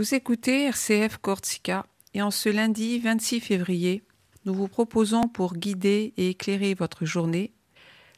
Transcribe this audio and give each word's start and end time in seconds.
Vous 0.00 0.14
écoutez 0.14 0.64
RCF 0.64 1.18
Corsica 1.18 1.84
et 2.14 2.22
en 2.22 2.30
ce 2.30 2.48
lundi 2.48 2.98
26 3.00 3.38
février, 3.38 4.02
nous 4.46 4.54
vous 4.54 4.66
proposons 4.66 5.28
pour 5.28 5.52
guider 5.52 6.14
et 6.16 6.30
éclairer 6.30 6.72
votre 6.72 7.04
journée 7.04 7.52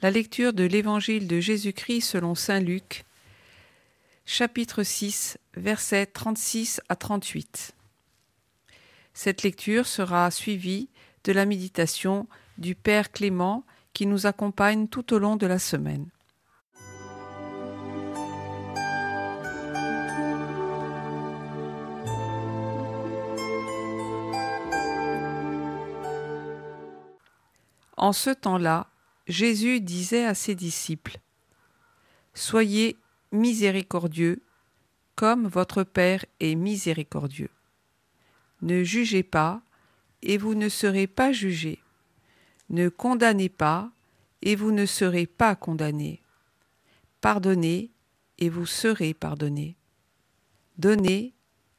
la 0.00 0.10
lecture 0.10 0.54
de 0.54 0.64
l'Évangile 0.64 1.28
de 1.28 1.38
Jésus-Christ 1.38 2.00
selon 2.00 2.34
Saint 2.34 2.60
Luc, 2.60 3.04
chapitre 4.24 4.84
6, 4.84 5.36
versets 5.54 6.06
36 6.06 6.80
à 6.88 6.96
38. 6.96 7.74
Cette 9.12 9.42
lecture 9.42 9.86
sera 9.86 10.30
suivie 10.30 10.88
de 11.24 11.32
la 11.32 11.44
méditation 11.44 12.26
du 12.56 12.74
Père 12.74 13.12
Clément 13.12 13.66
qui 13.92 14.06
nous 14.06 14.24
accompagne 14.24 14.88
tout 14.88 15.12
au 15.12 15.18
long 15.18 15.36
de 15.36 15.46
la 15.46 15.58
semaine. 15.58 16.06
En 27.96 28.12
ce 28.12 28.30
temps-là, 28.30 28.88
Jésus 29.26 29.80
disait 29.80 30.24
à 30.24 30.34
ses 30.34 30.54
disciples, 30.54 31.18
Soyez 32.34 32.96
miséricordieux, 33.32 34.42
comme 35.14 35.46
votre 35.48 35.82
Père 35.82 36.24
est 36.40 36.54
miséricordieux. 36.54 37.50
Ne 38.60 38.82
jugez 38.82 39.22
pas, 39.22 39.62
et 40.22 40.36
vous 40.36 40.54
ne 40.54 40.68
serez 40.68 41.06
pas 41.06 41.32
jugés. 41.32 41.82
Ne 42.68 42.88
condamnez 42.88 43.48
pas, 43.48 43.90
et 44.42 44.56
vous 44.56 44.72
ne 44.72 44.86
serez 44.86 45.26
pas 45.26 45.56
condamnés. 45.56 46.22
Pardonnez, 47.20 47.90
et 48.38 48.50
vous 48.50 48.66
serez 48.66 49.14
pardonnés. 49.14 49.76
Donnez, 50.78 51.32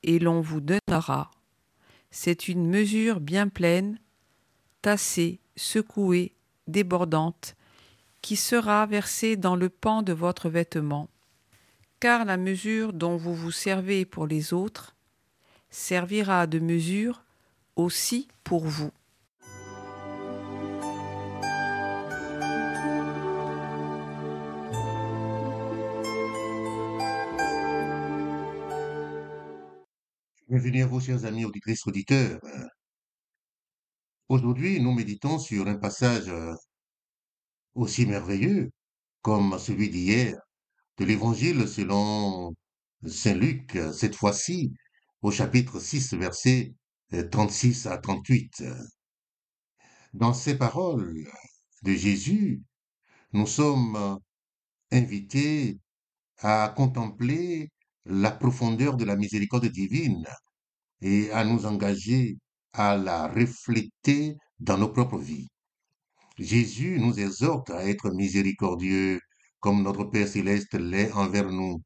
et 0.03 0.17
l'on 0.17 0.41
vous 0.41 0.61
donnera. 0.61 1.29
C'est 2.09 2.47
une 2.47 2.67
mesure 2.67 3.19
bien 3.19 3.47
pleine, 3.47 3.99
tassée, 4.81 5.39
secouée, 5.57 6.33
débordante, 6.67 7.55
qui 8.21 8.37
sera 8.37 8.85
versée 8.85 9.35
dans 9.35 9.55
le 9.55 9.69
pan 9.69 10.01
de 10.01 10.13
votre 10.13 10.49
vêtement, 10.49 11.09
car 11.99 12.23
la 12.23 12.37
mesure 12.37 12.93
dont 12.93 13.17
vous 13.17 13.35
vous 13.35 13.51
servez 13.51 14.05
pour 14.05 14.27
les 14.27 14.53
autres 14.53 14.95
servira 15.69 16.47
de 16.47 16.59
mesure 16.59 17.23
aussi 17.75 18.27
pour 18.43 18.65
vous. 18.65 18.91
Bienvenue 30.49 30.83
à 30.83 30.87
vous, 30.87 31.01
chers 31.01 31.25
amis 31.25 31.43
auditrices, 31.43 31.85
auditeurs. 31.85 32.39
Aujourd'hui, 34.29 34.81
nous 34.81 34.91
méditons 34.93 35.39
sur 35.39 35.67
un 35.67 35.77
passage 35.77 36.27
euh, 36.27 36.53
aussi 37.75 38.05
merveilleux 38.05 38.71
comme 39.21 39.57
celui 39.57 39.89
d'hier 39.89 40.37
de 40.97 41.05
l'Évangile 41.05 41.65
selon 41.67 42.53
Saint 43.05 43.35
Luc, 43.35 43.77
cette 43.93 44.15
fois-ci 44.15 44.73
au 45.21 45.31
chapitre 45.31 45.79
6, 45.79 46.13
versets 46.15 46.73
36 47.31 47.87
à 47.87 47.97
38. 47.99 48.63
Dans 50.13 50.33
ces 50.33 50.57
paroles 50.57 51.23
de 51.83 51.93
Jésus, 51.93 52.61
nous 53.31 53.47
sommes 53.47 54.19
invités 54.91 55.79
à 56.39 56.73
contempler 56.75 57.71
la 58.03 58.31
profondeur 58.31 58.97
de 58.97 59.05
la 59.05 59.15
miséricorde 59.15 59.67
divine 59.67 60.25
et 61.01 61.31
à 61.31 61.45
nous 61.45 61.65
engager 61.65 62.37
à 62.73 62.97
la 62.97 63.27
refléter 63.27 64.35
dans 64.59 64.77
nos 64.77 64.89
propres 64.89 65.17
vies. 65.17 65.47
Jésus 66.37 66.99
nous 66.99 67.19
exhorte 67.19 67.69
à 67.71 67.85
être 67.85 68.11
miséricordieux 68.11 69.19
comme 69.59 69.81
notre 69.81 70.05
Père 70.05 70.27
céleste 70.27 70.75
l'est 70.75 71.11
envers 71.13 71.51
nous. 71.51 71.81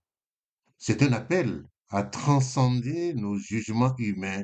C'est 0.78 1.04
un 1.04 1.14
appel 1.14 1.64
à 1.90 2.04
transcender 2.04 3.14
nos 3.14 3.38
jugements 3.38 3.96
humains, 3.98 4.44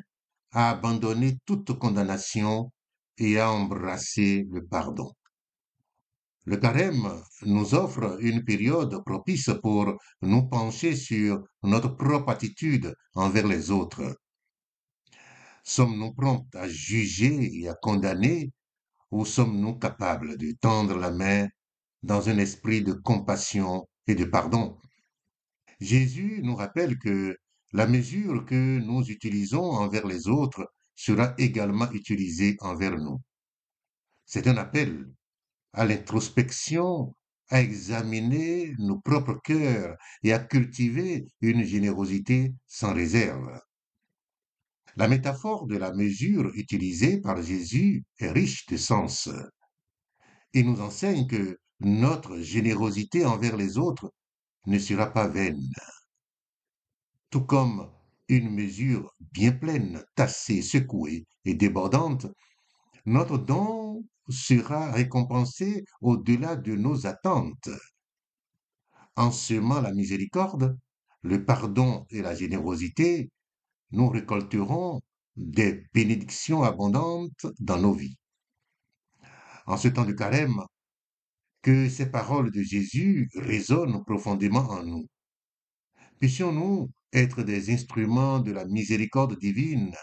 à 0.51 0.69
abandonner 0.71 1.37
toute 1.45 1.77
condamnation 1.77 2.71
et 3.17 3.39
à 3.39 3.51
embrasser 3.51 4.47
le 4.51 4.65
pardon. 4.65 5.11
Le 6.45 6.55
carême 6.55 7.11
nous 7.41 7.75
offre 7.75 8.17
une 8.21 8.45
période 8.45 9.03
propice 9.05 9.49
pour 9.61 9.97
nous 10.21 10.47
pencher 10.47 10.95
sur 10.95 11.43
notre 11.63 11.97
propre 11.97 12.29
attitude 12.29 12.93
envers 13.15 13.47
les 13.47 13.69
autres. 13.69 14.15
Sommes-nous 15.69 16.13
prompts 16.13 16.55
à 16.55 16.65
juger 16.69 17.59
et 17.59 17.67
à 17.67 17.73
condamner 17.73 18.53
ou 19.11 19.25
sommes-nous 19.25 19.77
capables 19.77 20.37
de 20.37 20.53
tendre 20.61 20.97
la 20.97 21.11
main 21.11 21.49
dans 22.03 22.29
un 22.29 22.37
esprit 22.37 22.81
de 22.83 22.93
compassion 22.93 23.85
et 24.07 24.15
de 24.15 24.23
pardon? 24.23 24.77
Jésus 25.81 26.39
nous 26.41 26.55
rappelle 26.55 26.97
que 26.97 27.35
la 27.73 27.85
mesure 27.85 28.45
que 28.45 28.79
nous 28.79 29.03
utilisons 29.09 29.61
envers 29.61 30.07
les 30.07 30.29
autres 30.29 30.71
sera 30.95 31.33
également 31.37 31.91
utilisée 31.91 32.55
envers 32.61 32.97
nous. 32.97 33.19
C'est 34.25 34.47
un 34.47 34.55
appel 34.55 35.11
à 35.73 35.83
l'introspection, 35.83 37.13
à 37.49 37.59
examiner 37.59 38.73
nos 38.79 39.01
propres 39.01 39.41
cœurs 39.43 39.97
et 40.23 40.31
à 40.31 40.39
cultiver 40.39 41.27
une 41.41 41.65
générosité 41.65 42.53
sans 42.67 42.93
réserve. 42.93 43.59
La 44.97 45.07
métaphore 45.07 45.67
de 45.67 45.77
la 45.77 45.93
mesure 45.93 46.51
utilisée 46.55 47.21
par 47.21 47.39
Jésus 47.43 48.03
est 48.17 48.31
riche 48.31 48.65
de 48.65 48.77
sens. 48.77 49.29
Il 50.53 50.65
nous 50.65 50.81
enseigne 50.81 51.27
que 51.27 51.59
notre 51.79 52.39
générosité 52.39 53.23
envers 53.23 53.57
les 53.57 53.77
autres 53.77 54.11
ne 54.65 54.79
sera 54.79 55.13
pas 55.13 55.27
vaine. 55.27 55.61
Tout 57.29 57.45
comme 57.45 57.91
une 58.27 58.49
mesure 58.49 59.13
bien 59.19 59.51
pleine, 59.51 60.03
tassée, 60.15 60.63
secouée 60.63 61.27
et 61.45 61.53
débordante, 61.53 62.25
notre 63.05 63.37
don 63.37 64.03
sera 64.29 64.91
récompensé 64.91 65.83
au-delà 66.01 66.55
de 66.55 66.75
nos 66.75 67.05
attentes. 67.05 67.69
En 69.15 69.29
semant 69.29 69.79
la 69.79 69.93
miséricorde, 69.93 70.75
le 71.21 71.45
pardon 71.45 72.07
et 72.09 72.23
la 72.23 72.33
générosité, 72.33 73.29
nous 73.91 74.09
récolterons 74.09 75.01
des 75.35 75.85
bénédictions 75.93 76.63
abondantes 76.63 77.45
dans 77.59 77.79
nos 77.79 77.93
vies. 77.93 78.17
En 79.65 79.77
ce 79.77 79.87
temps 79.87 80.05
de 80.05 80.13
carême, 80.13 80.61
que 81.61 81.89
ces 81.89 82.09
paroles 82.09 82.51
de 82.51 82.61
Jésus 82.61 83.29
résonnent 83.35 84.03
profondément 84.05 84.69
en 84.69 84.83
nous. 84.83 85.07
Puissions-nous 86.19 86.89
être 87.13 87.43
des 87.43 87.73
instruments 87.73 88.39
de 88.39 88.51
la 88.51 88.65
miséricorde 88.65 89.37
divine 89.37 89.93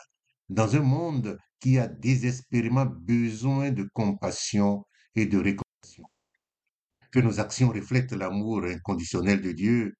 dans 0.48 0.76
un 0.76 0.80
monde 0.82 1.38
qui 1.60 1.78
a 1.78 1.88
désespérément 1.88 2.86
besoin 2.86 3.70
de 3.70 3.88
compassion 3.94 4.84
et 5.14 5.26
de 5.26 5.38
réconciliation. 5.38 6.04
Que 7.10 7.20
nos 7.20 7.40
actions 7.40 7.70
reflètent 7.70 8.12
l'amour 8.12 8.64
inconditionnel 8.64 9.40
de 9.40 9.52
Dieu 9.52 9.94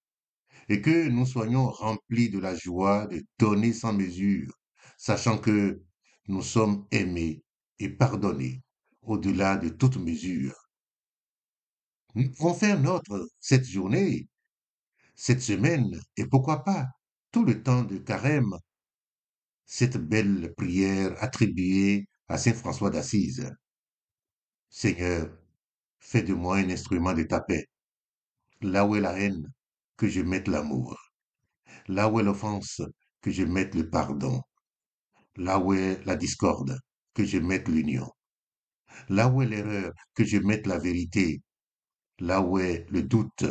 et 0.69 0.81
que 0.81 1.09
nous 1.09 1.27
soyons 1.27 1.69
remplis 1.71 2.31
de 2.31 2.39
la 2.39 2.55
joie 2.55 3.07
de 3.09 3.23
donner 3.39 3.73
sans 3.73 3.93
mesure, 3.93 4.53
sachant 4.99 5.39
que 5.39 5.83
nous 6.29 6.43
sommes 6.43 6.87
aimés 6.91 7.43
et 7.79 7.89
pardonnés 7.89 8.63
au-delà 9.03 9.57
de 9.57 9.69
toute 9.69 9.97
mesure. 9.97 10.55
Pouvons 12.15 12.55
faire 12.55 12.81
notre 12.81 13.29
cette 13.41 13.67
journée, 13.67 14.29
cette 15.15 15.43
semaine, 15.43 16.01
et 16.17 16.27
pourquoi 16.27 16.65
pas 16.65 16.87
tout 17.33 17.45
le 17.45 17.63
temps 17.63 17.83
de 17.85 17.99
carême, 17.99 18.55
cette 19.67 19.97
belle 19.99 20.55
prière 20.57 21.17
attribuée 21.23 22.07
à 22.29 22.39
Saint 22.39 22.55
François 22.55 22.91
d'Assise. 22.91 23.53
Seigneur, 24.69 25.37
fais 25.99 26.23
de 26.23 26.35
moi 26.35 26.59
un 26.59 26.71
instrument 26.71 27.15
de 27.15 27.23
ta 27.25 27.41
paix. 27.41 27.67
Là 28.61 28.87
où 28.87 28.97
est 28.97 29.01
la 29.01 29.19
haine, 29.19 29.53
que 29.97 30.09
je 30.09 30.21
mette 30.21 30.49
l'amour. 30.49 30.97
Là 31.89 32.09
où 32.09 32.21
est 32.21 32.23
l'offense, 32.23 32.83
que 33.21 33.31
je 33.31 33.45
mette 33.45 33.75
le 33.75 33.89
pardon. 33.89 34.41
Là 35.37 35.59
où 35.59 35.73
est 35.75 36.05
la 36.05 36.17
discorde, 36.17 36.79
que 37.15 37.25
je 37.25 37.39
mette 37.39 37.69
l'union. 37.69 38.11
Là 39.09 39.29
où 39.29 39.43
est 39.43 39.47
l'erreur, 39.47 39.93
que 40.15 40.25
je 40.25 40.39
mette 40.39 40.67
la 40.67 40.79
vérité. 40.79 41.43
Là 42.19 42.41
où 42.41 42.59
est 42.59 42.87
le 42.91 43.03
doute, 43.03 43.45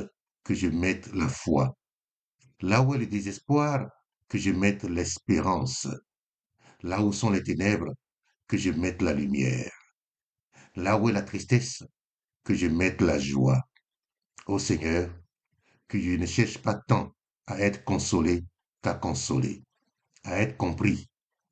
que 0.44 0.54
je 0.54 0.68
mette 0.68 1.14
la 1.14 1.28
foi. 1.28 1.76
Là 2.62 2.82
où 2.82 2.94
est 2.94 3.00
le 3.00 3.08
désespoir, 3.08 3.88
que 4.28 4.38
je 4.38 4.52
mette 4.52 4.84
l'espérance. 4.84 5.88
Là 6.82 7.02
où 7.04 7.14
sont 7.14 7.30
les 7.30 7.44
ténèbres, 7.44 7.94
que 8.48 8.58
je 8.58 8.72
mette 8.72 9.02
la 9.02 9.14
lumière. 9.14 9.72
Là 10.76 10.98
où 10.98 11.10
est 11.10 11.14
la 11.14 11.22
tristesse, 11.22 11.84
que 12.44 12.54
je 12.54 12.68
mette 12.68 13.02
la 13.02 13.20
joie. 13.20 13.62
Ô 14.48 14.60
Seigneur, 14.60 15.10
que 15.94 16.02
je 16.02 16.18
ne 16.18 16.26
cherche 16.26 16.58
pas 16.58 16.74
tant 16.74 17.14
à 17.46 17.60
être 17.60 17.84
consolé 17.86 18.44
qu'à 18.82 18.96
consoler. 18.96 19.64
à 20.24 20.42
être 20.42 20.58
compris 20.58 21.08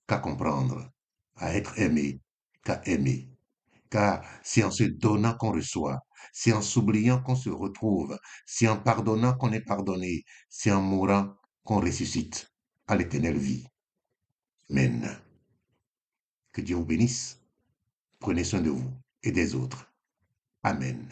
qu'à 0.08 0.18
comprendre, 0.18 0.90
à 1.36 1.54
être 1.56 1.78
aimé 1.78 2.22
qu'à 2.64 2.82
aimer. 2.86 3.30
Car 3.92 4.24
c'est 4.44 4.64
en 4.64 4.72
se 4.72 4.86
donnant 4.86 5.36
qu'on 5.36 5.52
reçoit, 5.52 6.00
c'est 6.34 6.54
en 6.54 6.64
s'oubliant 6.64 7.22
qu'on 7.22 7.36
se 7.36 7.50
retrouve, 7.52 8.18
c'est 8.48 8.68
en 8.68 8.78
pardonnant 8.78 9.36
qu'on 9.38 9.52
est 9.54 9.62
pardonné, 9.74 10.24
c'est 10.50 10.72
en 10.72 10.82
mourant 10.82 11.36
qu'on 11.64 11.80
ressuscite 11.82 12.52
à 12.88 12.96
l'éternelle 12.96 13.38
vie. 13.38 13.68
Amen. 14.72 15.20
Que 16.54 16.62
Dieu 16.62 16.78
vous 16.78 16.86
bénisse. 16.86 17.42
Prenez 18.20 18.44
soin 18.46 18.62
de 18.62 18.72
vous 18.72 18.92
et 19.24 19.32
des 19.32 19.54
autres. 19.56 19.94
Amen. 20.64 21.08